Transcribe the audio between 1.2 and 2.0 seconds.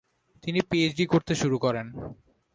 শুরু করেন।